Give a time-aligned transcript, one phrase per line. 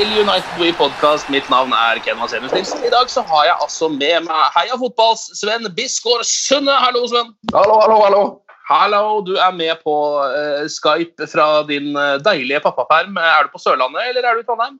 [0.00, 1.28] Til United We Podcast.
[1.28, 2.78] Mitt navn er Ken Vasenius Nilsen.
[2.88, 6.72] I dag så har jeg altså med meg Heia Fotballs Sven Bisgaard Sunde.
[6.72, 7.34] Hallo, Sven.
[7.52, 8.22] Hallo, hallo, hallo.
[8.70, 13.18] Hallo, du er med på uh, Skype fra din eh, deilige pappaperm.
[13.20, 14.78] Er du på Sørlandet, eller er du i Trondheim?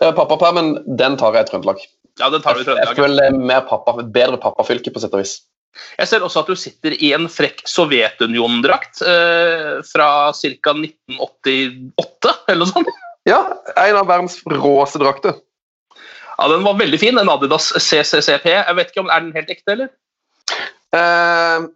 [0.00, 1.86] Uh, Pappapermen den tar jeg i Trøndelag.
[2.18, 2.98] Ja, den tar du i Jeg Trøndelag.
[2.98, 5.36] føler det er mer pappa, bedre pappafylke på sett og vis.
[6.00, 10.74] Jeg ser også at du sitter i en frekk Sovjetuniondrakt eh, fra ca.
[10.74, 13.01] 1988, eller noe sånt.
[13.28, 13.40] Ja,
[13.76, 15.36] en av verdens råeste drakter.
[16.38, 18.48] Ja, Den var veldig fin, den Adidas CCCP.
[18.50, 19.90] Jeg vet ikke om Er den helt ekte, eller?
[20.92, 21.66] Eh,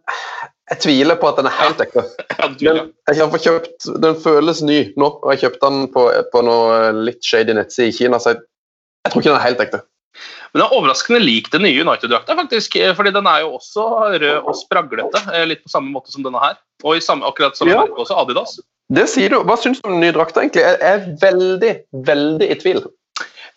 [0.73, 2.03] jeg tviler på at den er helt ekte.
[2.61, 6.91] Den, jeg har kjøpt, den føles ny nå, og jeg kjøpte den på, på noe
[7.07, 8.43] litt shady nettside i Kina, så jeg,
[9.07, 9.81] jeg tror ikke den er helt ekte.
[10.53, 12.77] Men den er overraskende lik den nye United-drakta, faktisk.
[12.81, 13.87] eh, fordi den er jo også
[14.21, 16.59] rød og spraglete, eh, litt på samme måte som denne her.
[16.85, 17.83] Og i samme, akkurat som Ja.
[17.89, 18.59] også, Adidas.
[18.93, 19.41] Det sier du.
[19.47, 20.63] Hva syns du om den nye drakta, egentlig?
[20.63, 21.73] Jeg er veldig,
[22.07, 22.83] veldig i tvil.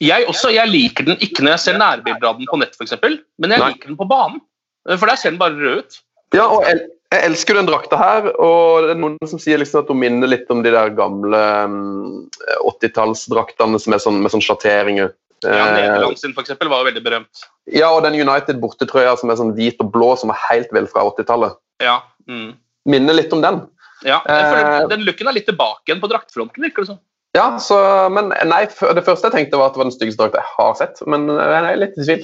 [0.01, 2.95] Jeg også, jeg liker den ikke når jeg ser nærbilder av den på nett, f.eks.,
[3.03, 3.73] men jeg Nei.
[3.73, 4.39] liker den på banen.
[4.87, 5.99] For der ser den bare rød ut.
[6.33, 9.83] Ja, og jeg, jeg elsker den drakta her, og det er noen som sier liksom
[9.83, 11.41] at hun minner litt om de der gamle
[11.73, 12.29] mm,
[12.69, 15.11] 80-tallsdraktene som er sånn, med sånn sjatteringer.
[15.11, 17.45] Ja, Eh, Nederland sin for eksempel, var jo veldig berømt.
[17.71, 20.87] ja, og den United bortetrøya som er sånn hvit og blå, som er helt vel
[20.87, 21.55] fra 80-tallet.
[21.83, 22.57] Ja, mm.
[22.89, 23.61] Minner litt om den.
[24.07, 24.87] Ja for Eh.
[24.91, 26.99] Den looken er litt tilbake igjen på draktfronten, virker det som.
[27.37, 27.77] Ja, så,
[28.09, 30.77] men nei, Det første jeg tenkte, var at det var den styggeste drakta jeg har
[30.79, 32.23] sett, men jeg er litt i tvil.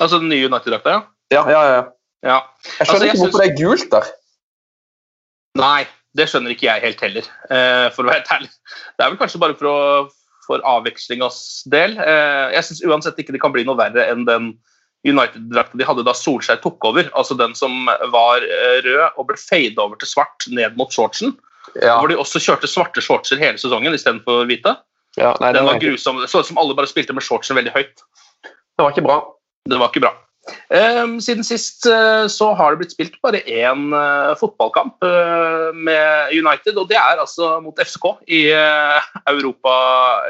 [0.00, 1.02] Altså den nye United-drakta, ja.
[1.32, 1.82] Ja, ja, ja.
[2.26, 2.38] ja.
[2.78, 4.10] Jeg skjønner Altså, jeg ikke hvorfor det er gult der.
[5.62, 5.82] Nei,
[6.18, 8.50] det skjønner ikke jeg helt heller, eh, for å være helt ærlig.
[8.96, 11.38] Det er vel kanskje bare for, å, for avvekslingas
[11.72, 11.96] del.
[12.00, 14.52] Eh, jeg syns uansett ikke det kan bli noe verre enn den
[15.08, 17.08] United-drakta de hadde da Solskjær tok over.
[17.18, 21.34] Altså den som var eh, rød og ble fada over til svart ned mot shortsen.
[21.78, 24.76] Ja, Hvor de også kjørte svarte shortser hele sesongen istedenfor hvite.
[25.16, 26.20] ja, nei, Den var var, grusom.
[26.20, 28.04] Det så ut som alle bare spilte med shortsen veldig høyt.
[28.42, 29.22] Det var ikke bra.
[29.68, 30.12] Det var ikke bra.
[30.74, 36.34] Um, siden sist uh, så har det blitt spilt bare én uh, fotballkamp uh, med
[36.34, 39.74] United, og det er altså mot FCK i Europa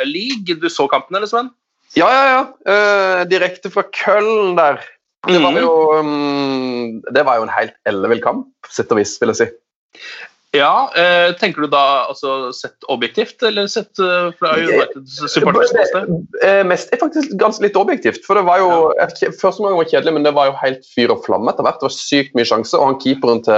[0.04, 0.58] League.
[0.60, 1.48] Du så kampen, eller Sven?
[1.98, 2.42] Ja, ja, ja.
[2.72, 4.80] Eh, direkte fra Køllen der.
[5.28, 5.60] Det var Mhm.
[5.62, 9.46] jo, um, det var jo en helt ellevill kamp, sett og vis, vil jeg si.
[10.52, 15.22] Ja, eh, Tenker du da altså sett objektivt, eller sett uh, fra Uniteds?
[16.42, 18.24] Eh, mest er faktisk ganske litt objektivt.
[18.26, 21.10] for det var jo, et- Første omgang var kjedelig, men det var jo helt fyr
[21.14, 21.78] og flamme etter hvert.
[21.80, 23.54] Det var sykt mye sjanse, og han keeperen til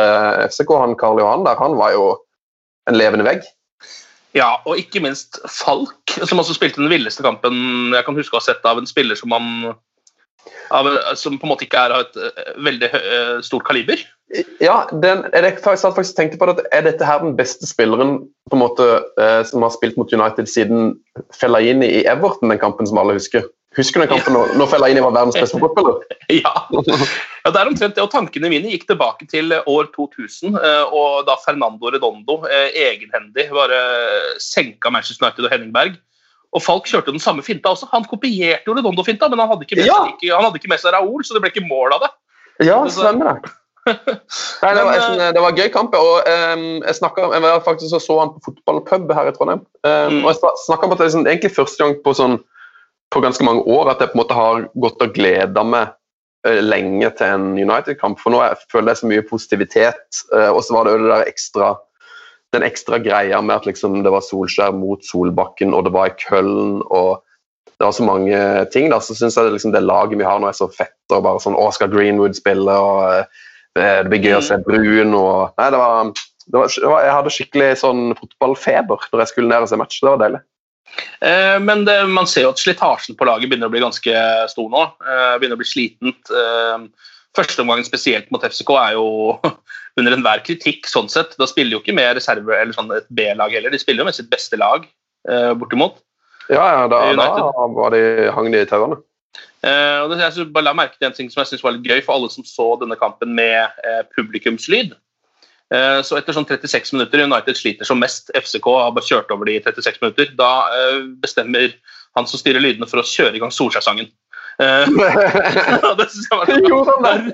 [0.50, 2.18] FCK, han Karl Johan der, han var jo
[2.86, 3.42] en levende vegg.
[4.34, 8.40] Ja, og ikke minst Falk, som også spilte den villeste kampen jeg kan huske å
[8.40, 9.74] ha sett av en spiller som man
[10.74, 14.02] av, som på en måte ikke er av et eh, veldig eh, stort kaliber.
[14.62, 18.16] Ja, den, jeg satt faktisk tenkte på at Er dette her den beste spilleren
[18.50, 18.86] på en måte,
[19.20, 20.96] eh, som har spilt mot United siden
[21.38, 23.46] Fellaini i Everton, den kampen som alle husker?
[23.76, 26.20] Husker du den kampen når, når Fellaini var verdens beste fotballspiller?
[26.34, 26.52] Ja.
[27.44, 28.02] ja, det er omtrent det.
[28.02, 33.50] Og tankene mine gikk tilbake til år 2000, eh, og da Fernando Redondo eh, egenhendig
[33.52, 33.80] bare
[34.40, 35.98] senka Manchester United og Henning Berg.
[36.54, 37.88] Og Falk kjørte den samme finta også.
[37.92, 39.98] Han kopierte jo Redondo-finta, men han hadde, ikke med Ja.
[40.06, 42.10] seg, han hadde ikke med seg Raoul, så det ble ikke mål av det.
[42.68, 43.52] Ja, stemmer det.
[44.62, 45.96] Nei, det, var, jeg det var en gøy kamp.
[45.98, 49.64] og um, Jeg, snakket, jeg faktisk så han på fotballpub her i Trondheim.
[49.84, 52.38] Um, og jeg snakka om at det er liksom, egentlig første gang på, sånn,
[53.14, 55.92] på ganske mange år at jeg på en måte har gått og gleda meg
[56.46, 58.18] eh, lenge til en United-kamp.
[58.20, 60.22] For nå er- føler jeg så mye positivitet.
[60.34, 61.74] eh, og så var det jo det der ekstra
[62.54, 66.14] den ekstra greia med at liksom, det var Solskjær mot Solbakken, og det var i
[66.20, 66.82] Køln.
[66.90, 67.22] og
[67.66, 68.90] det var så mange ting.
[68.90, 70.94] da, Så syns jeg det, liksom, det laget vi har nå er så fett.
[71.10, 72.70] og bare sånn, å, Skal Greenwood spille?
[72.70, 73.24] og
[73.76, 75.14] eh, Det blir gøy å se Brun.
[75.14, 76.04] og nei, det var,
[76.46, 79.98] det var, Jeg hadde skikkelig sånn fotballfeber når jeg skulle ned og se match.
[80.00, 80.40] Det var deilig.
[81.20, 84.70] Eh, Men det, man ser jo at slitasjen på laget begynner å bli ganske stor
[84.72, 84.84] nå.
[85.04, 86.30] Eh, Begynner å bli slitent.
[86.30, 89.06] Eh, Førsteomgangen spesielt mot FCK er jo
[89.98, 90.86] under enhver kritikk.
[90.90, 91.34] sånn sett.
[91.40, 94.18] Da spiller jo ikke med reserve eller sånn et B-lag heller, de spiller jo med
[94.18, 94.86] sitt beste lag.
[95.58, 95.98] bortimot.
[96.52, 98.98] Ja, ja, da, da var de, hang de i tauene.
[99.64, 101.88] Eh, og det, jeg bare la merke til en ting som jeg synes var litt
[101.88, 104.92] gøy for alle som så denne kampen med eh, publikumslyd.
[105.72, 109.48] Eh, så etter sånn 36 minutter, United sliter som mest, FCK har bare kjørt over
[109.48, 111.72] de 36 minutter, da eh, bestemmer
[112.18, 114.10] han som styrer lydene for å kjøre i gang Solskjær-sangen.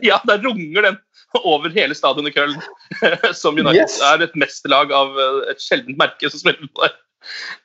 [0.07, 0.97] Ja, der runger den
[1.45, 2.57] over hele stadionet i Köln.
[3.43, 3.99] som United Yes.
[4.07, 6.97] er et mesterlag av eh, et sjeldent merke som spiller på der.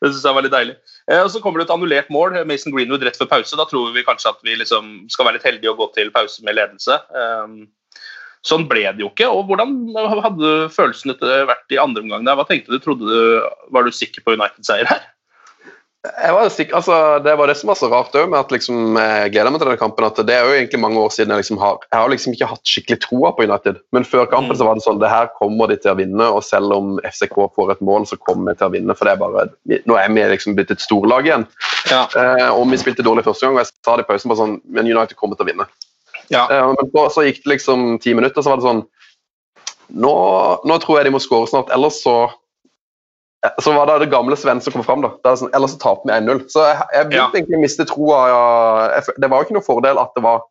[0.04, 0.76] Det synes jeg var litt deilig.
[1.22, 3.56] Og Så kommer det et annullert mål, Mason Greenwood rett før pause.
[3.56, 6.44] Da tror vi kanskje at vi liksom skal være litt heldige og gå til pause
[6.44, 6.98] med ledelse.
[8.46, 9.26] Sånn ble det jo ikke.
[9.32, 9.72] og Hvordan
[10.22, 12.24] hadde følelsen etter vært i andre omgang?
[12.28, 12.38] der?
[12.38, 12.80] Hva tenkte du?
[12.84, 13.42] Trodde du,
[13.74, 15.04] Var du sikker på United-seier her?
[16.06, 16.96] Jeg var sikker, altså,
[17.26, 19.72] det var det som var så rart òg, med at liksom, jeg gleder meg til
[19.72, 20.06] denne kampen.
[20.06, 22.50] at Det er jo egentlig mange år siden jeg liksom har Jeg har liksom ikke
[22.52, 23.80] hatt skikkelig troa på United.
[23.92, 24.60] Men før kampen Mm.
[24.60, 27.50] så var det sånn det her kommer de til å vinne, og selv om FCK
[27.56, 28.94] får et mål, så kommer vi til å vinne.
[28.96, 29.50] For det er bare
[29.90, 31.48] Nå er vi liksom blitt et storlag igjen.
[31.90, 32.06] Ja.
[32.16, 34.62] Eh, og vi spilte dårlig første gang, og jeg sa det i pausen bare sånn
[34.70, 35.66] Men United kommer til å vinne.
[36.34, 36.46] Ja.
[36.52, 38.86] Eh, men så, så gikk det liksom ti minutter, så var det sånn
[40.02, 40.12] Nå,
[40.66, 42.16] nå tror jeg de må skåre snart, ellers så
[43.46, 45.04] eh, så var det det gamle Sven som kom fram.
[45.06, 45.12] da.
[45.22, 46.42] Det er sånn, ellers så taper vi 1-0.
[46.50, 47.40] Så jeg, jeg begynte Ja.
[47.42, 48.20] egentlig å miste troa.
[48.32, 50.42] Ja, det var jo ikke noe fordel at det var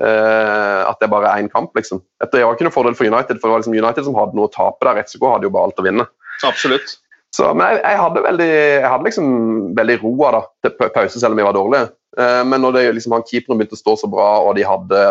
[0.00, 2.00] eh, at det bare er én kamp, liksom.
[2.24, 4.48] Det var ikke noe fordel for United, for det var liksom United som hadde noe
[4.48, 5.02] å tape der.
[5.04, 6.08] FCK hadde jo bare alt å vinne.
[6.44, 6.96] Absolutt.
[7.36, 9.30] Så, men jeg, jeg hadde veldig jeg hadde liksom
[9.76, 11.90] veldig roa da, til pause, selv om vi var dårlige.
[12.20, 15.02] Eh, men når det, liksom, han keeperen begynte å stå så bra, og de hadde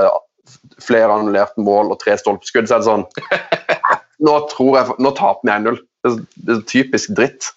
[0.83, 3.05] flere annullerte mål og tre stolpeskudd, så er det sånn
[4.25, 5.77] Nå tror jeg, nå taper vi 1-0.
[6.05, 7.49] Det, er- typisk dritt.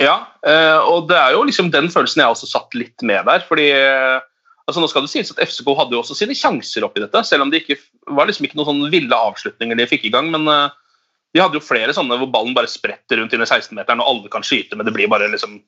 [0.00, 0.14] Ja,
[0.48, 3.44] eh, og det er jo liksom den følelsen jeg også satt litt med der.
[3.46, 4.16] fordi eh,
[4.64, 7.44] altså Nå skal det sies at FCK hadde jo også sine sjanser oppi dette, selv
[7.44, 7.76] om det ikke
[8.16, 10.30] var liksom ikke noen sånne ville avslutninger de fikk i gang.
[10.32, 14.08] Men de hadde jo flere sånne hvor ballen bare spretter rundt inn i 16-meteren, og
[14.14, 15.58] alle kan skyte, men det blir bare liksom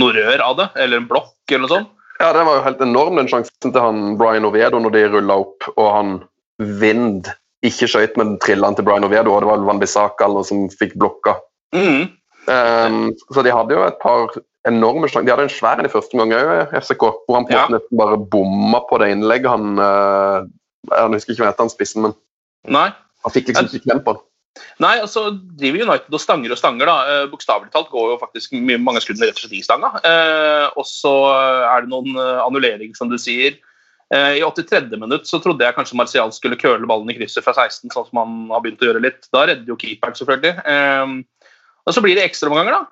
[0.00, 1.92] noe rør av det, eller en blokk eller noe sånt.
[2.20, 5.40] Ja, Det var jo helt enorm, den sjansen til han Brian Oviedo når de rulla
[5.44, 6.14] opp, og han
[6.58, 7.26] Vind
[7.66, 10.94] ikke skøyt, men trilla han til Brian Oviedo, og det var Van Bissaka som fikk
[10.96, 11.34] blokka.
[11.76, 12.06] Mm.
[12.46, 14.32] Um, så de hadde jo et par
[14.68, 15.26] enorme sjanser.
[15.26, 17.66] De hadde en svær en i første omgang òg, FCK, hvor han på Ja.
[17.68, 19.50] nesten bare bomma på det innlegget.
[19.50, 20.46] Han uh,
[20.92, 22.14] Jeg husker ikke hva heter han spissen, men
[22.70, 22.88] Nei.
[23.24, 24.22] han fikk liksom ikke klem på den.
[24.82, 26.90] Nei, altså driver United og stanger og stanger.
[26.90, 26.96] da.
[27.12, 29.92] Eh, Bokstavelig talt går jo faktisk mange av skuddene rett og slett i stanga.
[30.00, 33.58] Eh, og så er det noen annullering, annulleringer, som du sier.
[34.14, 34.98] Eh, I 83.
[35.00, 38.20] minutt så trodde jeg kanskje Martial skulle køle ballen i krysset fra 16, sånn som
[38.22, 39.26] han har begynt å gjøre litt.
[39.34, 40.54] Da redder jo keeperen, selvfølgelig.
[40.62, 41.56] Eh,
[41.86, 42.84] og så blir det ekstraomganger, da.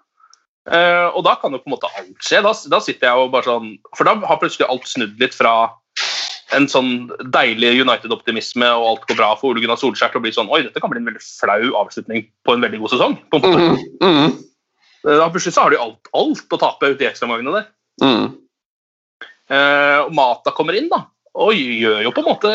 [0.74, 2.42] Eh, og da kan jo på en måte alt skje.
[2.42, 5.74] Da sitter jeg jo bare sånn For da har plutselig alt snudd litt fra
[6.56, 6.92] en sånn
[7.34, 10.62] deilig United-optimisme og alt går bra for Ole Gunnar Solskjær til å bli sånn Oi,
[10.66, 13.16] dette kan bli en veldig flau avslutning på en veldig god sesong.
[13.30, 13.64] på en måte.
[14.02, 14.36] Mm, mm.
[15.04, 17.66] Da Plutselig så har de alt, alt å tape ute i ekstraomgangene der.
[18.04, 18.30] Mm.
[19.52, 21.04] Eh, og Mata kommer inn, da.
[21.34, 22.50] Og gjør jo på en måte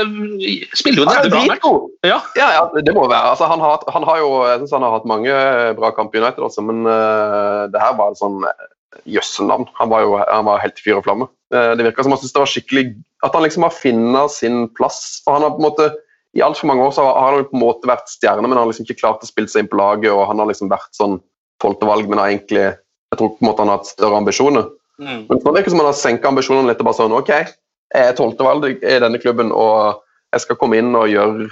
[0.80, 1.66] Spiller jo en jævlig bra match.
[2.08, 2.20] Ja.
[2.40, 3.34] Ja, ja, det må være.
[3.34, 5.34] Altså, han, har, han har jo jeg synes han har hatt mange
[5.80, 8.40] bra kamper i United, også, men uh, det her var en sånn
[9.10, 9.68] jøssenavn.
[9.82, 11.28] Han var jo han var helt i fyr og flamme.
[11.54, 12.84] Eh, det virka som han syntes det var skikkelig
[13.26, 15.22] At han liksom har funnet sin plass.
[15.26, 15.88] For han har på en måte
[16.38, 18.70] I altfor mange år så har han på en måte vært stjerne, men han har
[18.70, 21.16] liksom ikke klart å spille seg inn på laget, og han har liksom vært sånn
[21.58, 22.68] tolvte valg, men har egentlig
[23.10, 24.68] Jeg tror på en måte han har hatt større ambisjoner.
[25.02, 25.24] Mm.
[25.26, 28.14] Men det virker som han har senka ambisjonene litt og bare sånn OK, jeg er
[28.14, 30.04] tolvtevalg i denne klubben, og
[30.36, 31.48] jeg skal komme inn og gjøre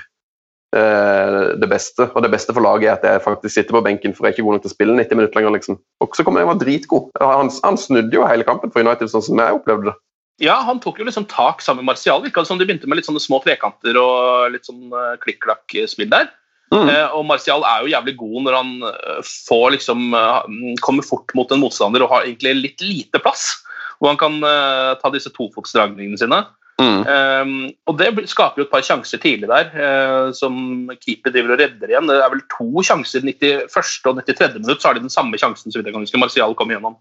[0.73, 2.09] det beste.
[2.11, 4.35] Og det beste for laget er at jeg faktisk sitter på benken, for jeg er
[4.35, 5.53] ikke god nok til å spille 90 minutter lenger.
[5.55, 5.77] liksom.
[6.03, 7.07] Og så kommer jeg og var dritgod.
[7.23, 9.95] Han, han snudde jo hele kampen for United, sånn som jeg opplevde det.
[10.43, 12.21] Ja, han tok jo liksom tak sammen med Martial.
[12.21, 16.11] Virka det som de begynte med litt sånne små trekanter og litt sånn eh, klikk-klakk-spill
[16.11, 16.29] der.
[16.73, 16.83] Mm.
[16.91, 21.33] Eh, og Martial er jo jævlig god når han eh, får liksom eh, kommer fort
[21.37, 23.49] mot en motstander og har egentlig litt lite plass.
[23.97, 26.43] Hvor han kan eh, ta disse tofotsdragningene sine.
[26.77, 26.99] Mm.
[27.09, 27.53] Um,
[27.89, 31.89] og det skaper jo et par sjanser tidlig der, uh, som keeper driver og redder
[31.89, 32.09] igjen.
[32.09, 33.71] Det er vel to sjanser, 91.
[34.05, 34.59] og 93.
[34.61, 36.21] minutt, så har de den samme sjansen, så vidt jeg kan huske.
[36.21, 36.99] Martial kommer gjennom.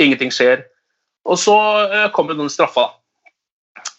[0.00, 0.66] Ingenting skjer.
[1.24, 1.56] Og så
[1.88, 2.98] uh, kommer den straffa, da.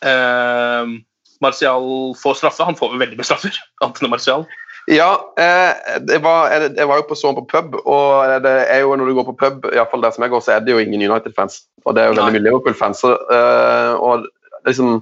[0.04, 1.00] Uh,
[1.42, 2.64] Martial får straffe.
[2.68, 4.46] Han får vel veldig mye straffer, Antone Martial.
[4.92, 8.96] Ja, jeg det var, jeg, var jo på sånn på pub, og det er jo
[9.00, 10.76] når du går på pub, i hvert fall der som jeg går, så er det
[10.76, 11.62] jo ingen United-fans.
[11.88, 13.04] Og det er jo veldig mye Liverpool-fans.
[13.08, 14.28] eh, og
[14.68, 15.02] liksom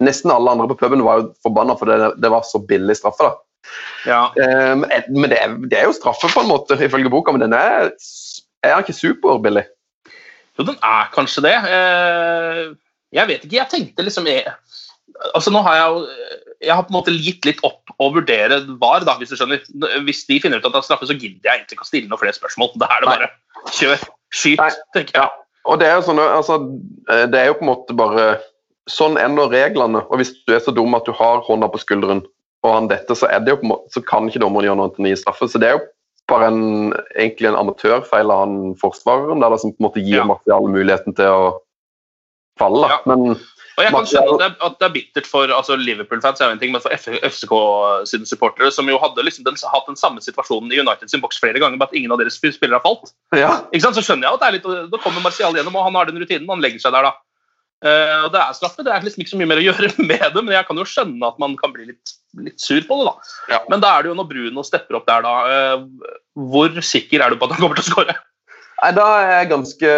[0.00, 3.26] Nesten alle andre på puben var jo forbanna for det, det var så billig straffe.
[3.26, 3.34] da.
[4.08, 4.20] Ja.
[4.32, 4.72] Eh,
[5.12, 7.90] men det, det er jo straffe på en måte, ifølge boka, men den er,
[8.64, 9.66] er ikke superbillig.
[10.56, 11.52] Jo, den er kanskje det.
[11.68, 12.62] Eh,
[13.12, 13.58] Jeg vet ikke.
[13.58, 14.46] Jeg tenkte liksom jeg,
[15.34, 16.06] altså nå har Jeg jo
[16.60, 19.62] jeg har på en måte gitt litt opp å vurdere VAR, da, hvis du skjønner.
[20.04, 22.10] Hvis de finner ut at det er straffe, så gidder jeg egentlig ikke å stille
[22.10, 22.74] noen flere spørsmål.
[22.82, 23.28] Da er det bare
[23.72, 24.72] kjør, skyt, Nei.
[24.96, 25.44] tenker jeg.
[25.72, 26.58] Og det er jo sånn, altså,
[27.12, 28.26] eh, det er jo på en måte bare
[28.88, 30.04] Sånn er nå reglene.
[30.08, 32.24] Og hvis du er så dum at du har hånda på skulderen,
[32.64, 35.12] og han dette, så, er det jo så kan ikke dommeren gjøre noe til å
[35.12, 35.48] gi straffe.
[35.48, 35.86] Så det er jo
[36.30, 40.20] bare en, egentlig en amatørfeil av han forsvareren, der det som på en måte gir
[40.20, 40.28] Ja.
[40.28, 41.46] Martial muligheten til å
[42.60, 42.90] falle.
[42.92, 43.00] Ja.
[43.08, 43.32] Men
[43.78, 46.50] Og jeg kan skjønne at det, er, at det er bittert for altså Liverpool-fans, er
[46.50, 47.54] jo en ting, men for FCK
[48.10, 51.40] sine supportere, som jo hadde liksom den, hatt den samme situasjonen i United sin boks
[51.40, 53.14] flere ganger, med at ingen av deres spillere har falt.
[53.32, 53.54] ja?
[53.72, 56.20] Så skjønner jeg at det er litt, Da kommer Martial gjennom, og han har den
[56.20, 56.50] rutinen.
[56.52, 57.16] Han legger seg der, da.
[57.80, 60.24] Eh, og Det er straffe, det er liksom ikke så mye mer å gjøre med
[60.24, 63.06] det, men jeg kan jo skjønne at man kan bli litt, litt sur på det.
[63.08, 63.36] da.
[63.54, 63.60] Ja.
[63.72, 65.36] Men da er det jo når Bruno stepper opp der, da.
[65.78, 66.18] Uh,
[66.50, 68.18] hvor sikker er du på at han kommer til å skåre?
[68.80, 69.94] Nei, Da er jeg ganske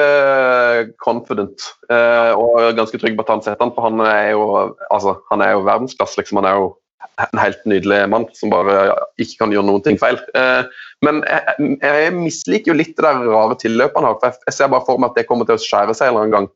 [1.02, 4.46] confident uh, og ganske trygg på at han setter han, for han er jo,
[4.90, 6.18] altså, han er jo verdensklasse.
[6.18, 6.40] Liksom.
[6.42, 6.72] Han er jo
[7.20, 10.18] en helt nydelig mann som bare ikke kan gjøre noen ting feil.
[10.38, 10.64] Eh,
[11.04, 14.18] men jeg, jeg misliker jo litt det der rare tilløpet han har.
[14.18, 16.14] for jeg, jeg ser bare for meg at det kommer til å skjære seg en
[16.14, 16.50] eller annen gang.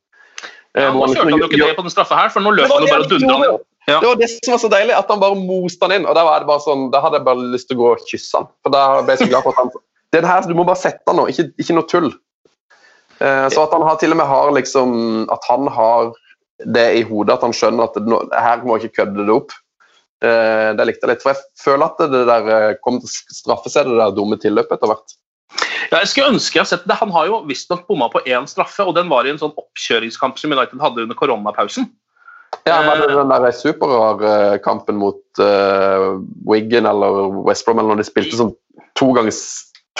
[0.77, 2.69] Eh, Ja, nå kjørte han jo ikke det på den straffa her, for nå løp
[2.69, 3.57] han jo det bare og dundra.
[3.87, 4.01] Ja.
[4.03, 6.07] Det var det som var så deilig, at han bare moste han inn.
[6.11, 8.07] og Da var det bare sånn, da hadde jeg bare lyst til å gå og
[8.11, 8.49] kysse han.
[8.67, 9.71] For da ble jeg så glad for at han
[10.17, 12.09] det her, Du må bare sette han nå, ikke, ikke noe tull.
[13.23, 14.91] Eh, så at han har til og med har liksom
[15.33, 16.11] At han har
[16.67, 19.35] det i hodet, at han skjønner at det, nå, her må jeg ikke kødde det
[19.35, 19.55] opp.
[20.25, 21.25] Eh, det likte jeg litt.
[21.25, 24.39] For jeg føler at det, det der kommer til å straffe seg, det der dumme
[24.41, 25.16] tilløpet etter hvert.
[25.91, 26.97] Ja, jeg skulle ønske jeg hadde sett det.
[27.01, 30.39] Han har jo visstnok bomma på én straffe, og den var i en sånn oppkjøringskamp
[30.41, 31.89] som United hadde under koronapausen.
[32.67, 36.17] Ja, var det Den der superrar kampen mot uh,
[36.49, 38.55] Wiggen eller West Brom, eller når de spilte sånn
[38.99, 39.35] to ganger,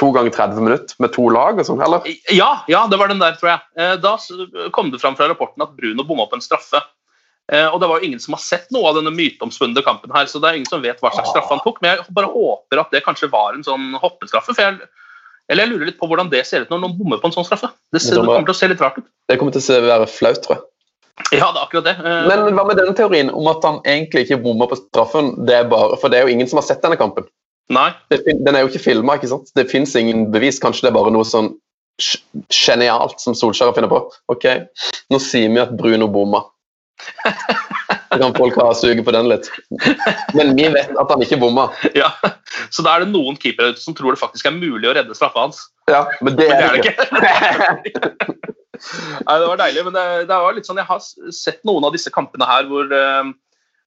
[0.01, 2.07] to ganger 30 minutter med to lag og sånn, eller?
[2.33, 3.61] Ja, ja, det var den der, tror jeg.
[3.79, 4.17] Eh, Da
[4.75, 6.81] kom det fram fra rapporten at Bruno bomma på en straffe.
[7.53, 10.27] Eh, Og det var jo ingen som har sett noe av denne myteomspunne kampen her,
[10.27, 11.83] så det er ingen som vet hva slags straffe han tok.
[11.83, 14.55] Men jeg bare håper at det kanskje var en sånn hoppestraffe.
[14.55, 14.81] for jeg
[15.51, 17.47] eller jeg lurer litt på hvordan det ser ut når noen bommer på en sånn
[17.47, 17.71] straffe.
[17.95, 19.07] Det, ser, det kommer til å se litt rart ut.
[19.31, 20.65] Det kommer til å være flaut, tror jeg.
[21.33, 21.95] Ja, det er akkurat det.
[22.03, 25.33] Eh, Men hva med den teorien om at han egentlig ikke bommer på straffen?
[25.49, 27.29] Det bare, for det er jo ingen som har sett denne kampen.
[27.73, 27.89] Nei.
[28.13, 29.49] Det, den er jo ikke filma, ikke sant?
[29.57, 30.61] Det fins ingen bevis.
[30.63, 31.55] Kanskje det er bare noe sånn
[32.53, 34.03] genialt som Solskjær funnet på.
[34.33, 34.45] Ok,
[35.13, 36.45] nå sier vi at Bruno bomma.
[38.17, 39.49] Så kan folk ha suget på den litt.
[40.37, 41.69] Men vi vet at han ikke bomma.
[41.97, 42.11] Ja.
[42.73, 45.45] Så da er det noen keepere som tror det faktisk er mulig å redde straffa
[45.45, 45.67] hans.
[45.91, 46.95] Ja, men det er det ikke.
[49.27, 51.03] Nei, det var deilig, men det, det var litt sånn, jeg har
[51.35, 53.31] sett noen av disse kampene her hvor, eh,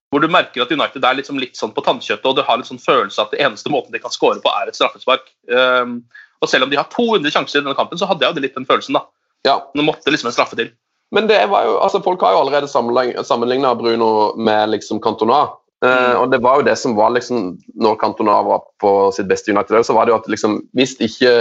[0.10, 2.70] hvor du merker at United er liksom litt sånn på tannkjøttet, og du har litt
[2.70, 5.30] sånn følelse at det eneste måten de kan score på, er et straffespark.
[5.52, 6.02] Um,
[6.42, 8.58] og selv om de har 200 sjanser i denne kampen, så hadde jeg jo litt
[8.58, 8.98] den følelsen.
[8.98, 9.06] da.
[9.46, 10.72] Ja, Nå måtte liksom en straffe til.
[11.16, 15.48] Men det var jo, altså folk har jo allerede sammenligna Bruno med liksom Cantona.
[15.86, 19.54] Eh, og det var jo det som var liksom Når Cantona var på sitt beste
[19.54, 21.32] United, så var det jo at liksom hvis, ikke,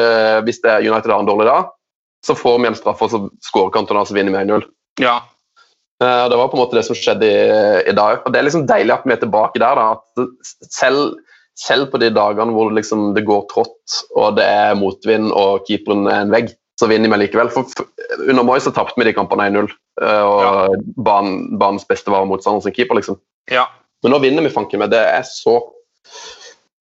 [0.46, 1.72] hvis det United har en dårlig dag,
[2.26, 4.64] så får vi en straffe, og så skårer Cantona, så vinner vi 1-0.
[5.02, 5.16] Ja.
[6.02, 7.40] Eh, Det var på en måte det som skjedde i,
[7.90, 8.22] i dag.
[8.25, 9.75] Og Det er liksom deilig at vi er tilbake der.
[9.75, 11.18] da, at selv,
[11.58, 15.66] selv på de dagene hvor det, liksom, det går trått og det er motvind og
[15.66, 17.50] keeperen er en vegg, så vinner vi likevel.
[17.52, 17.88] For, for
[18.28, 22.62] Under Moi så tapte vi de kampene 1-0, Og og banen, banens beste var motstander
[22.64, 23.00] som keeper.
[23.00, 23.18] liksom.
[23.50, 23.66] ja.
[24.02, 24.92] Men nå vinner vi fanken meg.
[24.92, 25.56] Det er så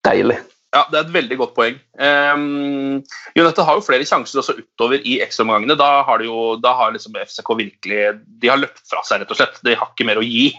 [0.08, 0.40] deilig.
[0.74, 1.76] Ja, Det er et veldig godt poeng.
[2.02, 3.04] Um,
[3.38, 5.76] United har jo flere sjanser også utover i ekstraomgangene.
[5.78, 8.00] Da har, de jo, da har liksom FCK virkelig
[8.42, 9.60] De har løpt fra seg, rett og slett.
[9.66, 10.50] De har ikke mer å gi.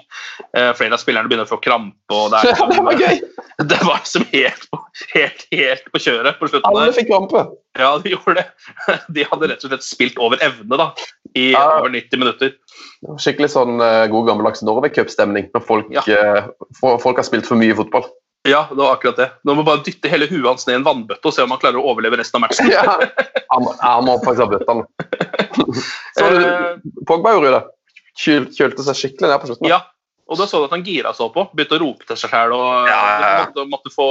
[0.55, 2.15] Uh, flere av spillerne begynner å få krampe.
[2.15, 3.21] og Det, er Ja, det var gøy!
[3.75, 4.69] det var liksom helt
[5.13, 6.71] helt, helt på kjøret på slutten.
[6.71, 7.45] Alle fikk krampe.
[7.79, 8.47] Ja, de gjorde det.
[9.15, 10.91] De hadde rett og slett spilt over evne da,
[11.35, 11.65] i Ja.
[11.81, 12.55] over 90 minutter.
[13.21, 15.51] Skikkelig sånn uh, god gammeldags Norway Cup-stemning.
[15.55, 16.05] Når folk, Ja.
[16.07, 18.07] uh, folk har spilt for mye fotball.
[18.45, 19.27] Ja, det var akkurat det.
[19.45, 21.53] Nå må man bare dytte hele huet hans ned i en vannbøtte og se om
[21.55, 22.69] han klarer å overleve resten av matchen.
[22.69, 22.83] Ja.
[23.55, 24.85] Han, må- han må faktisk ha bøtta nå.
[26.19, 26.39] Så Eh,
[26.83, 27.61] du, Pogba gjorde jo det.
[28.19, 29.69] kyl, kjølte seg skikkelig ned på slutten.
[29.71, 29.79] Ja,
[30.27, 31.45] og da så du at han gira seg opp på.
[31.55, 33.45] Begynte å rope til seg sjæl og Ja, ja, ja.
[33.45, 34.09] Måtte, måtte få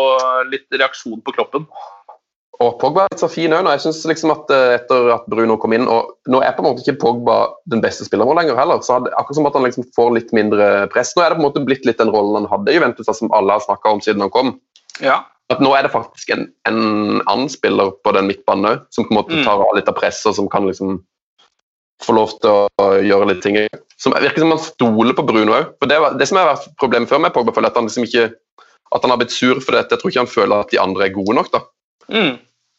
[0.48, 1.68] litt reaksjon på kroppen.
[2.62, 3.65] Og Pogba er litt så fin òg.
[3.74, 6.69] Jeg synes liksom at eh, etter at Bruno kom inn og Nå er på en
[6.69, 7.38] måte ikke Pogba
[7.72, 8.81] den beste spilleren vår lenger heller.
[8.86, 11.15] så hadde, Akkurat som at han liksom får litt mindre press.
[11.17, 13.31] Nå er det på en måte blitt litt den rollen han hadde i Juventus, som
[13.33, 14.53] alle har snakka om siden han kom.
[15.01, 15.24] Ja.
[15.51, 16.79] At Nå er det faktisk en, en
[17.27, 19.43] annen spiller på den midtbanen òg, som på en måte Mm.
[19.43, 21.01] tar av litt av presset, og som kan liksom
[22.03, 23.57] få lov til å gjøre litt ting.
[24.00, 25.74] Som virker som han stoler på Bruno òg.
[25.89, 28.29] Det, det som har vært problemet før med Pogba, er at han liksom ikke
[28.93, 29.89] at han har blitt sur for dette.
[29.95, 31.50] Jeg tror ikke han føler at de andre er gode nok.
[31.51, 31.63] da.
[32.12, 32.38] Mm.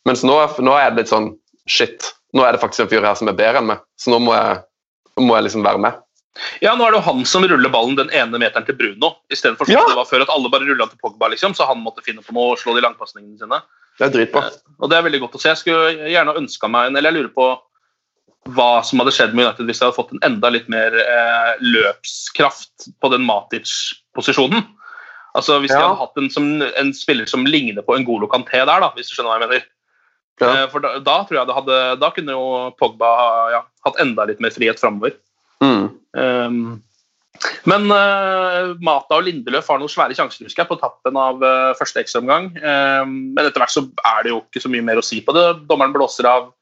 [0.09, 1.33] Mens nå, nå er det litt sånn
[1.65, 4.19] Shit, nå er det faktisk en fyr her som er bedre enn meg, så nå
[4.21, 4.59] må jeg,
[5.25, 6.01] må jeg liksom være med.
[6.61, 9.71] Ja, nå er det jo han som ruller ballen den ene meteren til Bruno, istedenfor
[9.71, 9.85] Ja.
[9.89, 12.35] det var før at alle bare rulla til Pogba, liksom, så han måtte finne på
[12.37, 13.63] noe og slå de langpasningene sine.
[13.97, 14.51] Det er dritbra.
[14.83, 15.53] Og det er veldig godt å se.
[15.53, 17.49] Jeg skulle gjerne ønska meg en Eller jeg lurer på
[18.53, 21.53] hva som hadde skjedd med United hvis de hadde fått en enda litt mer eh,
[21.63, 24.67] løpskraft på den Matic-posisjonen.
[25.35, 28.61] Altså Hvis de hadde hatt en, som, en spiller som ligner på en Golo Canté
[28.61, 29.67] der, da, hvis du skjønner hva jeg mener.
[30.43, 30.51] Ja.
[30.51, 34.01] Eh, For da, da tror jeg det hadde Da kunne jo Pogba ha- ja, hatt
[34.03, 35.15] enda litt mer frihet framover.
[35.63, 35.85] Mm.
[36.19, 36.59] Um,
[37.67, 41.73] men uh, Mata og Lindeløf har noen svære sjanser husker jeg, på tappen av uh,
[41.79, 42.53] første ekstraomgang.
[42.59, 45.35] Um, men etter hvert så er det jo ikke så mye mer å si på
[45.35, 45.47] det.
[45.71, 46.53] Dommeren blåser av.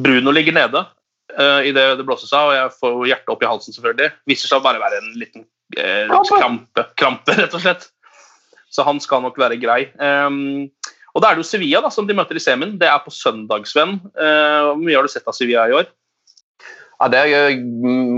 [0.00, 3.76] Bruno ligger nede uh, idet det blåses av, og jeg får hjertet opp i halsen,
[3.76, 4.12] selvfølgelig.
[4.30, 5.46] Viser seg å bare være en liten
[5.78, 7.88] uh, krampe, krampe, rett og slett.
[8.72, 9.82] Så han skal nok være grei.
[10.00, 10.70] Um,
[11.12, 12.78] og da er det jo Sevilla da, som de møter i semien.
[12.80, 13.98] Det er på søndag, Sven.
[14.16, 15.90] Uh, Hvor mye har du sett av Sevilla i år?
[17.02, 17.56] Ja, det, er,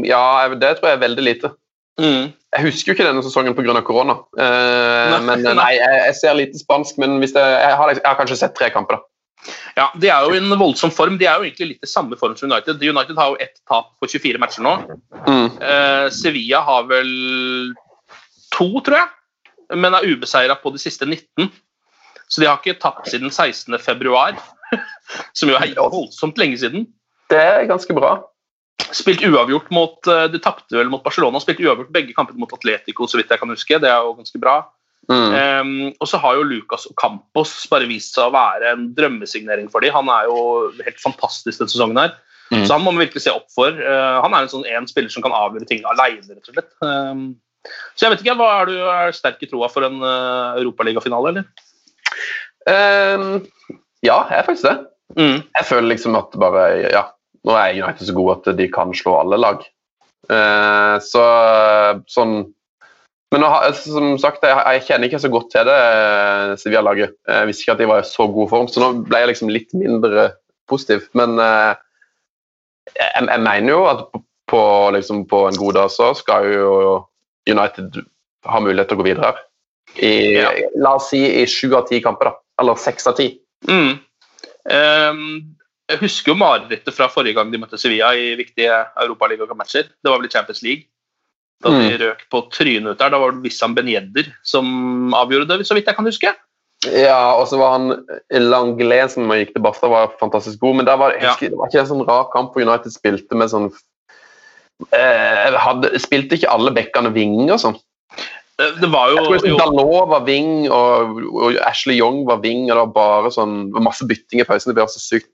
[0.04, 0.22] ja,
[0.60, 1.50] det tror jeg er veldig lite.
[2.00, 2.34] Mm.
[2.54, 3.80] Jeg husker jo ikke denne sesongen pga.
[3.86, 4.18] korona.
[4.36, 5.72] Uh, Nei, men eh, nei.
[5.78, 8.70] jeg, jeg ser lite spansk, men hvis det, jeg, har, jeg har kanskje sett tre
[8.74, 8.98] kamper.
[8.98, 9.10] da.
[9.76, 11.18] Ja, De er jo i en voldsom form.
[11.20, 12.82] De er jo egentlig litt i samme form som United.
[12.82, 14.76] United har jo ett tap på 24 matcher nå.
[15.26, 15.48] Mm.
[15.58, 17.10] Uh, Sevilla har vel
[18.54, 19.10] to, tror jeg,
[19.72, 21.48] men er ubeseira på de siste 19.
[22.28, 23.78] Så de har ikke tapt siden 16.
[23.82, 24.38] februar,
[25.38, 26.88] som jo er voldsomt lenge siden.
[27.30, 28.16] Det er ganske bra.
[28.94, 33.06] Spilt uavgjort mot eh, De tapte vel mot Barcelona, spilt uavgjort begge kampene mot Atletico,
[33.08, 33.78] så vidt jeg kan huske.
[33.80, 34.60] Det er jo ganske bra.
[35.04, 35.32] Mm.
[35.36, 39.84] Um, og så har jo Lucas Campos bare vist seg å være en drømmesignering for
[39.84, 39.92] dem.
[39.96, 40.38] Han er jo
[40.80, 42.14] helt fantastisk denne sesongen her.
[42.52, 42.64] Mm.
[42.64, 43.72] Så han må man virkelig se opp for.
[43.72, 46.72] Uh, han er en sånn en spiller som kan avgjøre ting alene, rett og slett.
[46.84, 47.26] Um,
[47.94, 51.32] så jeg vet ikke, hva Er du er sterk i troa for en uh, europaligafinale,
[51.32, 51.46] eller?
[52.64, 53.44] Um,
[54.04, 54.76] ja, jeg er faktisk det.
[55.18, 55.38] Mm.
[55.44, 57.04] Jeg føler liksom at bare Ja,
[57.44, 59.64] nå er United så gode at de kan slå alle lag.
[60.24, 61.22] Uh, så
[62.08, 62.38] sånn
[63.34, 67.16] Men nå som sagt, jeg, jeg kjenner ikke så godt til det eh, Sevilla-laget.
[67.26, 69.50] Jeg visste ikke at de var i så god form, så nå ble jeg liksom
[69.50, 70.28] litt mindre
[70.70, 71.08] positiv.
[71.18, 71.72] Men eh,
[72.92, 74.20] jeg, jeg mener jo at på,
[74.54, 74.62] på,
[74.94, 76.76] liksom, på en god dag så skal jo
[77.50, 78.04] United
[78.44, 79.42] har mulighet til å gå videre her.
[80.00, 80.50] I, Ja.
[80.76, 82.34] La oss si i sju av ti kamper, da.
[82.60, 83.38] Eller seks av ti.
[83.68, 83.98] Mm.
[84.64, 85.20] Um,
[85.90, 88.72] jeg husker jo marerittet fra forrige gang de møtte Sevilla i viktige
[89.04, 89.90] europaligamatcher.
[90.00, 90.86] Det var vel i Champions League.
[91.62, 91.98] Da de Mm.
[92.00, 93.10] røk på trynet ut der.
[93.10, 96.34] Da var det Wissam Ben Yedder som avgjorde det, så vidt jeg kan huske.
[96.84, 100.76] Ja, og så var han Langlais som gikk til Barca, var fantastisk god.
[100.76, 101.36] Men var, jeg Ja.
[101.40, 103.72] det var ikke en sånn rar kamp hvor United spilte med sånn
[105.64, 107.76] hadde, Spilte ikke alle bekkene ving og sånn?
[108.58, 112.68] Det det var jo, Jeg tror Dalot var wing, og, og Ashley Young var wing,
[112.68, 114.70] og det var bare sånn masse bytting i pausen.
[114.70, 115.30] Det ble altså sykt,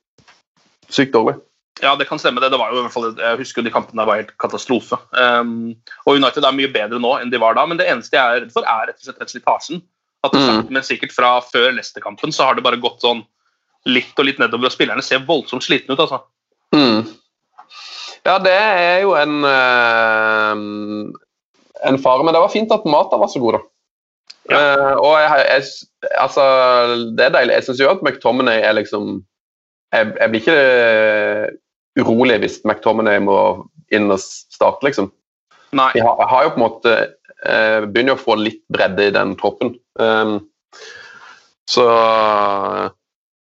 [0.88, 1.36] sykt dårlig.
[1.82, 2.40] Ja, det kan stemme.
[2.40, 2.50] det.
[2.52, 4.98] det var jo i hvert fall, Jeg husker jo de kampene var helt katastrofe.
[5.12, 5.74] Um,
[6.06, 8.42] og United er mye bedre nå enn de var da, men det eneste jeg er
[8.44, 9.82] redd for, er rett og slett slitasjen.
[10.24, 10.66] At det Mm.
[10.68, 13.22] men sikkert fra før Leicester-kampen så har det bare gått sånn
[13.86, 16.00] litt og litt nedover, og spillerne ser voldsomt slitne ut.
[16.00, 16.20] altså.
[16.74, 17.08] Mm.
[18.26, 21.18] Ja, det er jo en eh,
[21.82, 23.62] en fare, men det var fint at maten var så god, da.
[24.50, 26.44] Eh, og jeg, jeg, altså,
[27.16, 27.56] det er deilig.
[27.58, 29.20] Jeg syns jo at McTominay er liksom
[29.94, 31.46] Jeg, jeg blir ikke eh,
[32.00, 33.36] urolig hvis McTominay må
[33.94, 35.10] inn og starte, liksom.
[35.76, 35.90] Nei.
[35.94, 36.94] Jeg har, jeg har jo på en måte
[37.46, 39.74] eh, Begynner å få litt bredde i den troppen.
[39.98, 40.40] Um,
[41.70, 41.84] så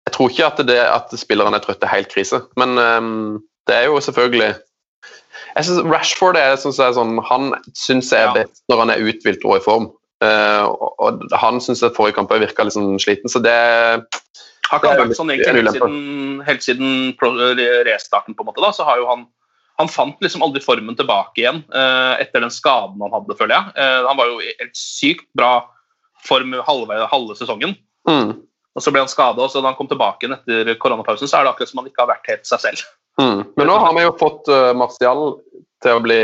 [0.08, 3.36] jeg tror ikke at, det, at spillerne er trøtte helt krise, men um,
[3.68, 4.56] det er jo selvfølgelig
[5.56, 9.00] jeg synes Rashford er, synes jeg, sånn, han syns jeg er best når han er
[9.02, 9.88] uthvilt og i form.
[10.22, 10.66] Uh,
[10.98, 13.54] og, han syns jeg forrige kamp virka litt sånn sliten, så det
[14.68, 15.98] Har ikke vært sånn egentlig helt siden,
[16.46, 16.92] helt siden
[17.88, 18.62] restarten, på en måte.
[18.62, 19.26] da, så har jo han
[19.78, 23.74] han fant liksom aldri formen tilbake igjen eh, etter den skaden han hadde, føler jeg.
[23.78, 25.52] Eh, han var jo i helt sykt bra
[26.26, 27.76] form halve, halve sesongen.
[28.10, 28.32] mm,
[28.74, 31.38] Og så ble han skada, og så da han kom tilbake igjen etter koronapausen, så
[31.38, 32.82] er det akkurat som han ikke har vært helt seg selv.
[33.20, 33.42] Mm.
[33.58, 35.36] Men nå har vi jo fått uh, Martial
[35.84, 36.20] til å bli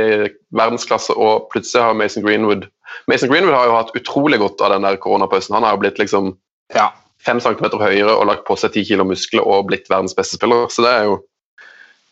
[0.56, 2.66] verdensklasse, og plutselig har Mason Greenwood
[3.10, 5.54] Mason Greenwood har jo hatt utrolig godt av den der koronapausen.
[5.56, 6.34] Han har jo blitt liksom
[6.74, 6.92] Ja.
[7.24, 10.68] fem centimeter høyere og lagt på seg ti kilo muskler og blitt verdens beste spiller.
[10.70, 11.20] Så det er jo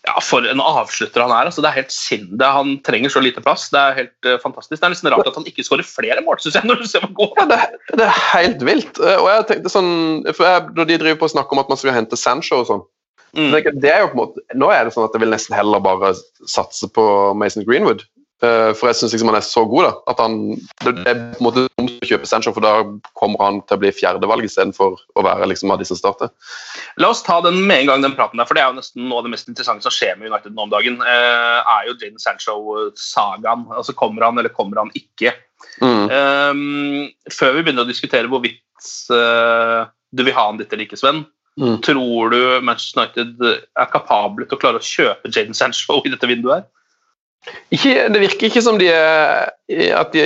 [0.02, 1.46] Ja, For en avslutter han er.
[1.46, 2.24] altså Det er helt sinn.
[2.40, 3.68] Han trenger så lite plass.
[3.70, 4.80] Det er helt uh, fantastisk.
[4.80, 7.04] Det er nesten rart at han ikke skårer flere mål, synes jeg, når du ser
[7.06, 7.60] hvor god ja, det,
[8.00, 8.98] det er helt vilt.
[8.98, 9.92] Eh, Og jeg tenkte sånn,
[10.34, 12.66] for jeg, Når de driver på og snakker om at man skal hente Sancho og
[12.72, 12.82] sånn
[13.32, 13.54] Mm.
[13.80, 15.80] det er jo på en måte, Nå er det sånn at jeg vil nesten heller
[15.80, 16.10] bare
[16.44, 17.04] satse på
[17.38, 18.04] Mason Greenwood.
[18.42, 19.86] Eh, For jeg syns liksom han er så god.
[19.86, 20.38] da, at han,
[20.82, 22.72] Det det er på en måte dumt å kjøpe Sancho, for da
[23.18, 26.32] kommer han til å bli fjerdevalg istedenfor å være liksom av de som starter.
[26.98, 29.06] La oss ta den med en gang, den praten der, for det er jo nesten
[29.06, 30.98] noe av det mest interessante som skjer med United nå om dagen.
[31.06, 33.68] Eh, er jo Jane Sancho-sagaen.
[33.70, 35.36] Altså Kommer han, eller kommer han ikke?
[35.78, 36.10] Mm.
[36.10, 38.58] Eh, før vi begynner å diskutere hvorvidt
[39.14, 41.22] uh, du vil ha han ditt eller ikke, Sven,
[41.60, 41.82] Mm.
[41.84, 46.30] tror du Manchester United er kapable til å klare å kjøpe Jadon Sancho i dette
[46.30, 46.62] vinduet?
[46.62, 46.68] her?
[47.74, 49.50] Ikke, det virker ikke som de er,
[49.98, 50.22] at, de,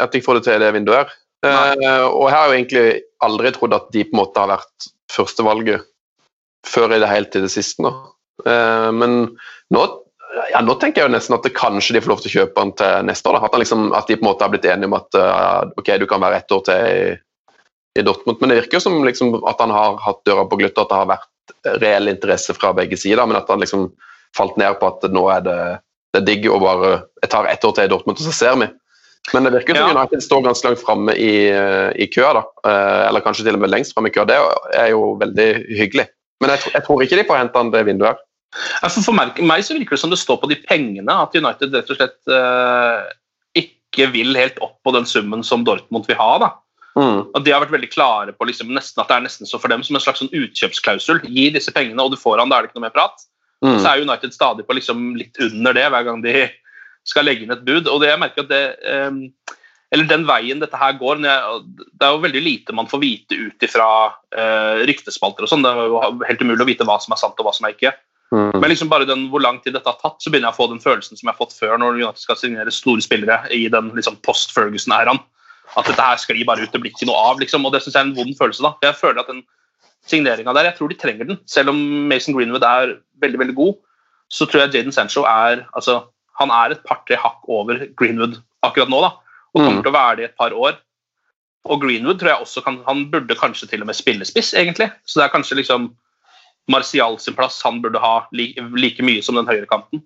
[0.00, 1.04] at de får det til i det vinduet.
[1.04, 1.16] her.
[1.46, 2.84] Uh, og jeg har jo egentlig
[3.22, 5.86] aldri trodd at de på en måte har vært førstevalget
[6.66, 7.84] før i det hele til det siste.
[7.84, 7.92] nå.
[8.46, 9.18] Uh, men
[9.74, 9.84] nå,
[10.54, 12.64] ja, nå tenker jeg jo nesten at det kanskje de får lov til å kjøpe
[12.64, 13.40] den til neste år.
[13.44, 16.08] At, liksom, at de på en måte har blitt enige om at uh, ok, du
[16.10, 17.16] kan være ett år til i,
[17.98, 18.40] i Dortmund.
[18.40, 20.92] Men det virker jo som liksom, at han har hatt døra på gløtt, og at
[20.92, 23.24] det har vært reell interesse fra begge sider.
[23.26, 23.88] Men at han liksom
[24.36, 25.60] falt ned på at nå er det
[26.14, 28.54] det er digg å bare Jeg tar ett år til i Dortmund, og så ser
[28.60, 28.68] vi.
[29.34, 29.96] Men det virker som Ja.
[29.96, 31.50] United står ganske langt framme i,
[32.00, 32.42] i køa, da.
[32.64, 34.24] Eh, Eller kanskje til og med lengst framme i køa.
[34.24, 34.38] Det
[34.78, 36.06] er jo veldig hyggelig.
[36.40, 38.24] Men jeg, jeg tror ikke de får hente han det vinduet her.
[38.80, 41.74] For, for meg, meg så virker det som det står på de pengene at United
[41.76, 43.10] rett og slett eh,
[43.60, 46.30] ikke vil helt opp på den summen som Dortmund vil ha.
[46.40, 46.50] da.
[46.98, 47.18] Mm.
[47.30, 49.70] Og De har vært veldig klare på liksom, nesten at det er nesten så for
[49.70, 51.22] dem som en slags sånn utkjøpsklausul.
[51.30, 53.22] Gi disse pengene, og du får han, da er det ikke noe mer prat.
[53.64, 53.76] Mm.
[53.78, 56.48] Så er United stadig på liksom litt under det hver gang de
[57.08, 57.88] skal legge inn et bud.
[57.88, 59.30] og det jeg merker at det, Um,
[59.90, 61.62] eller Den veien dette her går jeg,
[61.96, 65.64] Det er jo veldig lite man får vite ut ifra uh, ryktespalter og sånn.
[65.64, 67.76] Det er jo helt umulig å vite hva som er sant og hva som er
[67.76, 67.94] ikke.
[68.28, 68.60] Mm.
[68.60, 70.68] Men liksom bare den, hvor lang tid dette har tatt, så begynner jeg å få
[70.68, 73.88] den følelsen som jeg har fått før når United skal signere store spillere i den
[73.96, 75.22] liksom, post-Ferguson-æraen.
[75.76, 77.38] At dette her sklir bare ut, det blir ikke noe av.
[77.38, 78.62] liksom, og Det synes jeg er en vond følelse.
[78.62, 78.74] da.
[78.82, 79.42] Jeg føler at den
[80.06, 81.38] signeringa der, jeg tror de trenger den.
[81.46, 81.76] Selv om
[82.08, 83.74] Mason Greenwood er veldig veldig god,
[84.30, 86.04] så tror jeg Jaden Sancho er altså,
[86.38, 89.00] han er et par-tre hakk over Greenwood akkurat nå.
[89.00, 89.10] da,
[89.54, 89.82] Og kommer Mm.
[89.82, 90.76] til å være det i et par år.
[91.64, 94.90] Og Greenwood tror jeg også kan, han burde kanskje til og med spille spiss, egentlig.
[95.06, 95.94] Så det er kanskje liksom
[96.68, 100.00] Martial sin plass han burde ha like, like mye som den høyrekanten.
[100.00, 100.02] kanten.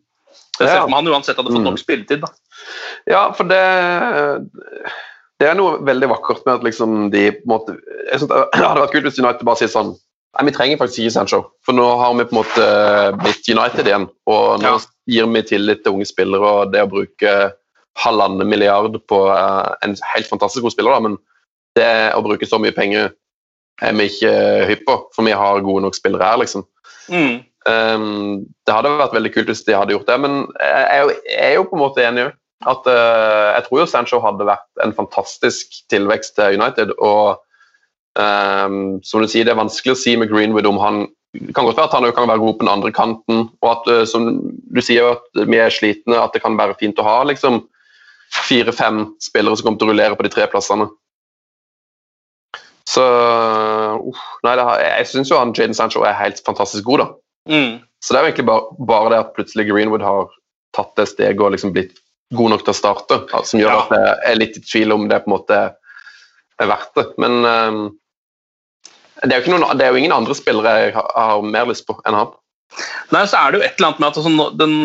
[0.60, 1.64] jeg ser for meg han uansett hadde fått Mm.
[1.64, 2.20] nok spilletid.
[2.20, 2.26] da.
[3.06, 4.48] Ja, for det
[5.40, 7.76] Det er noe veldig vakkert med at liksom de på en måte
[8.10, 9.94] jeg synes Det hadde vært kult hvis United bare sier sånn
[10.32, 12.66] Nei, vi trenger faktisk ikke Sancho, for nå har vi på en måte
[13.20, 14.06] blitt United igjen.
[14.32, 14.78] Og nå Ja.
[15.12, 17.34] gir vi tillit til unge spillere, og det å bruke
[18.00, 21.18] halvannen milliard på eh, en helt fantastisk god spiller, da, men
[21.76, 23.10] det å bruke så mye penger
[23.84, 24.32] er vi ikke
[24.70, 26.64] hypp på, for vi har gode nok spillere her, liksom.
[27.12, 27.42] Mm.
[27.68, 31.12] Um, det hadde vært veldig kult hvis de hadde gjort det, men jeg er jo,
[31.28, 32.30] jeg er jo på en måte enig i
[32.68, 36.94] at uh, jeg tror jo Sancho hadde vært en fantastisk tilvekst til United.
[36.98, 37.42] og
[38.18, 41.64] um, som du sier, Det er vanskelig å si med Greenwood om han det kan
[41.64, 43.38] godt være at han kan være god på den andre kanten.
[43.62, 44.26] og at uh, som
[44.76, 47.62] du sier at vi er slitne, at det kan være fint å ha liksom
[48.32, 50.88] fire-fem spillere som kommer til å rullere på de tre plassene.
[52.88, 57.04] Så uh, nei, det har, Jeg syns jo han Jaden Sancho er helt fantastisk god.
[57.04, 57.08] da.
[57.48, 57.80] Mm.
[58.02, 60.30] Så det er jo egentlig bare, bare det at plutselig Greenwood har
[60.76, 62.01] tatt det steget og liksom blitt
[62.32, 63.18] god nok til å starte,
[63.48, 63.80] som gjør Ja.
[63.82, 65.58] at jeg er litt i tvil om det på en måte
[66.62, 67.06] er verdt det.
[67.22, 67.82] Men um,
[69.22, 71.68] det, er jo ikke noen, det er jo ingen andre spillere jeg har, har mer
[71.70, 72.34] lyst på enn han.
[73.12, 74.76] Nei, så er det jo et eller annet med at sånn, den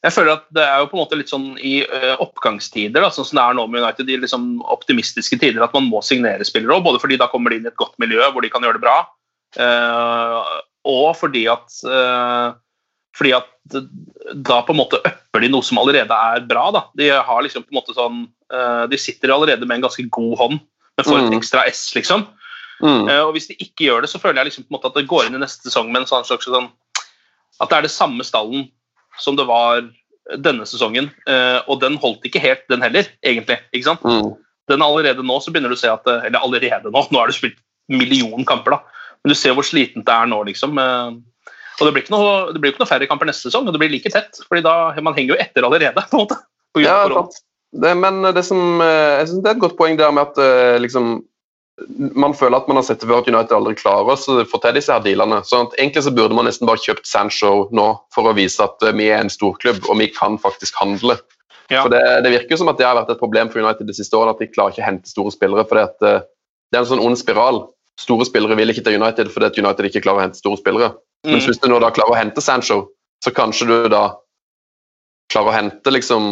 [0.00, 3.10] jeg føler at Det er jo på en måte litt sånn i ø, oppgangstider, da,
[3.12, 6.46] sånn som det er nå med United, de liksom optimistiske tider, at man må signere
[6.48, 6.72] spillere.
[6.72, 8.78] også, Både fordi da kommer de inn i et godt miljø hvor de kan gjøre
[8.80, 8.96] det bra,
[9.60, 10.54] eh,
[10.88, 12.46] og fordi at, eh,
[13.20, 13.46] fordi at
[14.40, 16.70] da på en måte upper de noe som allerede er bra.
[16.72, 16.80] da.
[16.96, 20.38] De har liksom på en måte sånn, eh, de sitter allerede med en ganske god
[20.40, 20.60] hånd,
[20.96, 21.36] men får et Mm.
[21.38, 22.26] ekstra S, liksom.
[22.82, 23.08] Mm.
[23.10, 24.94] Eh, og Hvis de ikke gjør det, så føler jeg liksom på en måte at
[24.96, 26.70] det går inn i neste sesong med en sånn slags sånn
[27.60, 28.70] At det er det samme stallen
[29.20, 29.82] som det var
[30.38, 31.10] denne sesongen.
[31.26, 33.58] eh, og den holdt ikke helt, den heller, egentlig.
[33.74, 34.00] ikke sant?
[34.02, 34.34] Mm.
[34.70, 37.32] Den allerede nå så begynner du å se at Eller allerede nå, nå har du
[37.36, 37.58] spilt
[37.90, 38.80] million kamper, da.
[39.22, 40.72] Men du ser hvor slitent det er nå, liksom.
[41.80, 43.80] Og det blir ikke noe, det blir ikke noe færre kamper neste sesong, og det
[43.82, 44.42] blir like tett.
[44.48, 46.38] fordi da, man henger jo etter allerede, på en måte.
[46.74, 47.40] på Ja, sant.
[47.72, 50.40] det, men det som, eh, jeg synes det er et godt poeng der med at
[50.44, 51.18] eh, liksom,
[52.12, 54.76] man føler at man har sett det før at United aldri klarer å få til
[54.76, 55.40] disse her dealene.
[55.48, 58.82] Så at egentlig så burde man nesten bare kjøpt Sancho nå for å vise at
[58.84, 61.16] eh, vi er en storklubb og vi kan faktisk handle.
[61.70, 61.84] Ja.
[61.84, 64.18] For det, det virker som at det har vært et problem for United de siste
[64.18, 65.64] årene at de klarer ikke å hente store spillere.
[65.70, 66.14] for Det
[66.74, 67.62] er en sånn ond spiral.
[68.00, 70.94] Store spillere vil ikke til United fordi at United ikke klarer å hente store spillere.
[71.26, 71.34] Mm.
[71.34, 72.78] Men hvis du nå da klarer å hente Sancho,
[73.24, 74.04] så kanskje du da
[75.32, 76.30] klarer å hente liksom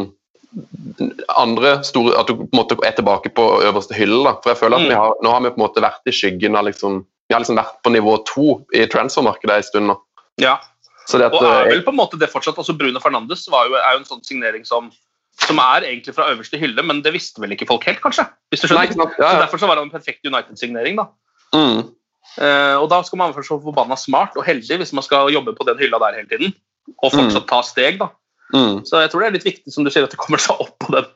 [1.36, 4.22] andre store At du på en måte er tilbake på øverste hylle.
[4.24, 4.32] da.
[4.42, 4.88] For jeg føler at Mm.
[4.88, 7.40] vi har, Nå har vi på en måte vært i skyggen av liksom Vi har
[7.42, 9.98] liksom vært på nivå to i transfermarkedet en stund nå.
[10.40, 10.56] Ja.
[11.06, 12.56] Så det at, Og er eh, vel på en måte det fortsatt.
[12.56, 14.90] altså Bruno Fernandes var jo, er jo en sånn signering som,
[15.44, 18.24] som er egentlig fra øverste hylle, men det visste vel ikke folk helt, kanskje?
[18.50, 18.88] Hvis du skjønner?
[18.96, 19.40] Nei, ja, Ja, Så.
[19.44, 20.96] Derfor så var han en perfekt United-signering.
[20.96, 21.06] da.
[21.54, 21.86] Mm.
[22.38, 25.56] Uh, og da skal man være så forbanna smart og heldig hvis man skal jobbe
[25.56, 26.56] på den hylla der hele tiden.
[27.02, 28.12] Og fortsatt ta steg, da.
[28.54, 28.80] Mm.
[28.88, 30.72] Så jeg tror det er litt viktig som du sier, at det kommer seg opp
[30.80, 31.08] på den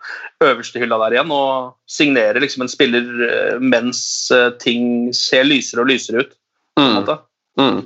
[0.45, 1.33] øverste hylla der igjen.
[1.33, 4.03] Og signerer liksom en spiller eh, mens
[4.35, 6.37] eh, ting ser lysere og lysere ut.
[6.81, 7.09] Mm.
[7.61, 7.81] Mm.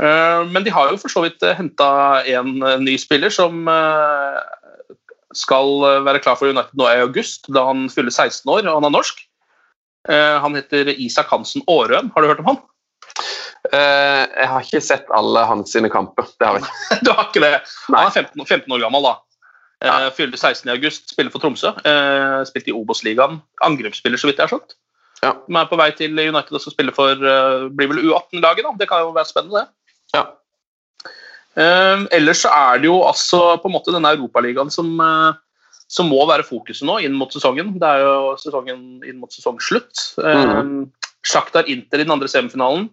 [0.00, 1.90] Eh, Men de har jo for så vidt henta
[2.28, 3.68] en ny spiller som
[5.36, 8.88] skal være klar for United nå i august, da han fyller 16 år og han
[8.88, 9.20] er norsk.
[10.08, 12.10] Eh, Han heter Isak Hansen Aarøen.
[12.14, 12.60] Har du hørt om han?
[13.72, 16.24] Eh, jeg har ikke sett alle hans sine kamper.
[16.40, 17.00] Det har jeg ikke.
[17.04, 17.52] Du har ikke det?
[17.92, 17.98] Nei.
[18.00, 19.16] Han er 15, 15 år gammel da.
[19.84, 21.74] Eh, Fylte 16 i august, spiller for Tromsø.
[21.84, 23.40] Eh, Spilt i Obos-ligaen.
[23.66, 24.76] Angrepsspiller, så vidt jeg har skjønt.
[25.20, 25.34] Ja.
[25.44, 27.12] Som er på vei til United og skal spille for
[27.76, 28.64] blir vel U18-laget.
[28.64, 28.72] da.
[28.80, 30.16] Det kan jo være spennende, det.
[30.16, 30.22] Ja.
[32.16, 34.94] Ellers så er det jo altså på en måte denne Europaligaen som,
[35.90, 37.74] som må være fokuset nå inn mot sesongen.
[37.82, 40.04] Det er jo sesongen inn mot sesongslutt.
[40.22, 40.86] Mm.
[40.86, 42.86] Eh, Sjaktar Inter i den andre semifinalen.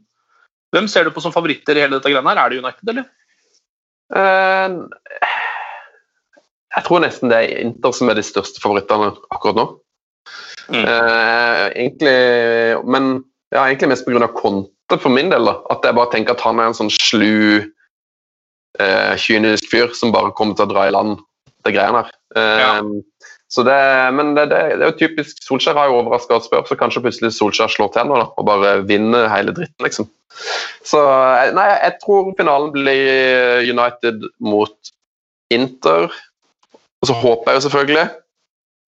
[0.75, 2.41] Hvem ser du på som favoritter i hele dette greiene her?
[2.41, 3.05] Er det United, eller?
[4.07, 4.87] Uh,
[6.75, 9.67] jeg tror nesten det er Inter som er de største favorittene akkurat nå.
[10.73, 10.83] Mm.
[10.83, 12.17] Uh, egentlig,
[12.83, 13.13] men
[13.53, 14.27] ja, egentlig mest pga.
[14.35, 15.47] Conte for min del.
[15.47, 15.59] da.
[15.71, 17.61] At jeg bare tenker at han er en sånn slu,
[18.81, 21.21] uh, kynisk fyr som bare kommer til å dra i land
[21.67, 22.11] det greiene her.
[22.37, 22.73] Ja.
[23.47, 23.77] Så det,
[24.17, 27.05] men det, det, det er jo typisk Solskjær har jo overraska og spør, så kanskje
[27.05, 30.09] plutselig Solskjær slår til nå da, og bare vinner hele dritten, liksom.
[30.85, 34.91] Så eh, nei, jeg tror finalen blir United mot
[35.53, 36.11] Inter.
[37.01, 38.05] Og så håper jeg jo selvfølgelig,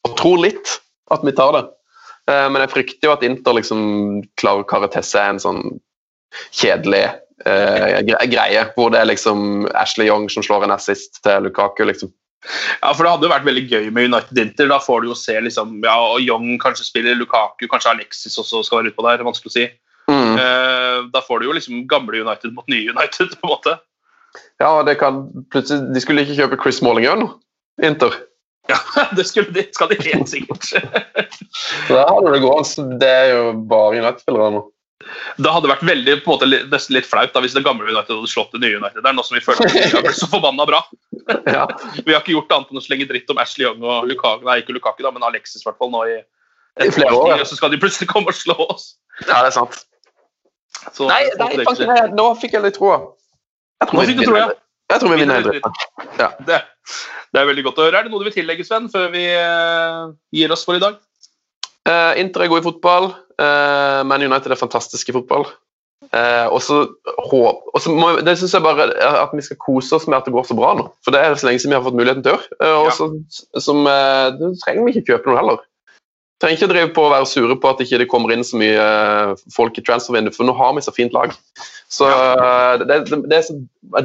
[0.07, 0.75] og tror litt,
[1.13, 1.63] at vi tar det.
[2.29, 3.81] Eh, Men jeg frykter jo at Inter liksom
[4.41, 5.63] klarer å til seg en sånn
[6.53, 7.05] kjedelig
[7.47, 12.11] eh, greie, hvor det er liksom Ashley Young som slår en assist til Lukaku, liksom.
[12.79, 14.69] Ja, for Det hadde jo vært veldig gøy med United Inter.
[14.71, 18.63] Da får du jo se liksom, ja, og Young kanskje spiller, Lukaku, kanskje Alexis også
[18.63, 19.25] skal være utpå der.
[19.27, 19.67] Vanskelig å si.
[20.09, 20.39] Mm.
[20.41, 23.35] Eh, da får du jo liksom gamle United mot nye United.
[23.39, 23.75] på en måte.
[24.61, 27.31] Ja, det kan plutselig De skulle ikke kjøpe Chris Smalling nå,
[27.83, 28.15] Inter.
[28.69, 28.77] Ja,
[29.17, 30.69] Det skulle de, skal de helt sikkert.
[31.89, 32.99] Der har du det gående.
[33.01, 34.67] Det er jo bare United-spillere nå.
[35.39, 38.11] Det hadde vært veldig, på en måte, nesten litt flaut da, hvis det gamle United
[38.17, 38.99] hadde slått det nye United.
[38.99, 40.83] Det er noe som vi føler vi har blitt så forbanna bra.
[41.29, 41.67] Ja.
[42.05, 44.55] Vi har ikke gjort annet enn å slenge dritt om Ashley Young og Lukaku, nei,
[44.63, 46.15] ikke Lukaku da, men Alexis i hvert fall nå i
[46.81, 47.45] I flere år, ja.
[47.45, 48.95] så skal de plutselig komme og slå oss.
[49.27, 49.77] ja, det er sant.
[50.95, 52.97] Så, Nei, nei nei, nå fikk jeg litt troa.
[53.83, 54.49] Jeg Nå fikk du troa.
[54.89, 56.09] Jeg tror vi vinner Vinner hele.
[56.17, 56.31] Ja.
[56.47, 56.59] Det,
[57.29, 57.99] det er veldig godt å høre.
[57.99, 60.97] Er det noe du vil tillegge, Sven, før vi uh, gir oss for i dag?
[61.85, 63.11] Uh, Inter er god i fotball.
[63.39, 65.45] Uh, Man United er fantastisk i fotball.
[66.09, 66.77] Uh, og så
[68.25, 70.73] Det syns jeg bare at vi skal kose oss med at det går så bra
[70.75, 70.87] nå.
[71.05, 72.59] For det er så lenge siden vi har fått muligheten til å gjøre.
[72.59, 72.95] Uh, og Ja.
[72.97, 75.59] så som, Da trenger vi ikke kjøpe noe heller.
[76.39, 78.83] Trenger ikke drive på å være sure på at ikke det kommer inn så mye
[79.51, 81.33] folk i transfervinduet, for nå har vi så fint lag.
[81.91, 82.07] Så
[82.79, 83.57] det, det, det er så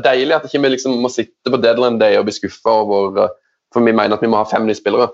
[0.03, 3.29] deilig at ikke vi liksom må sitte på deadline day og bli skuffa over
[3.73, 5.11] For vi mener at vi må ha fem nye spillere.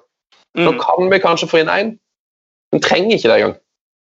[0.56, 0.78] Nå Mm.
[0.80, 1.90] kan vi kanskje få inn én,
[2.72, 3.54] men trenger ikke det engang.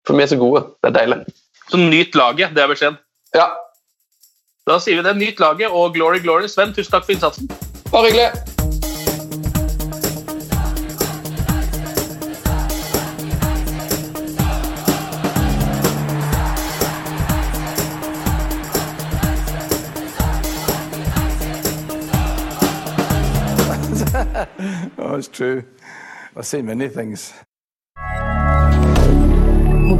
[0.07, 0.61] For vi er så gode.
[0.83, 1.25] Det er deilig.
[1.69, 2.97] Så nyt laget, det er beskjeden.
[3.35, 3.49] Ja,
[4.67, 5.17] Da sier vi det.
[5.17, 6.47] Nyt laget og glory, glory.
[6.47, 7.47] Sven, tusen takk for innsatsen.
[7.91, 8.31] bare hyggelig.
[24.97, 25.63] Oh, it's true.
[26.35, 27.33] I've seen many things.